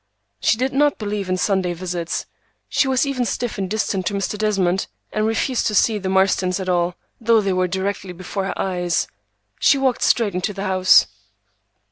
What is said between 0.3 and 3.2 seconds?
She did not believe in Sunday visits. She was